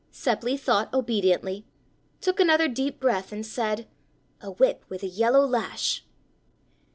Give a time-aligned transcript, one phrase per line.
[0.11, 1.63] Seppli thought obediently,
[2.21, 3.87] took another deep breath, and said:
[4.41, 6.03] "A whip with a yellow lash."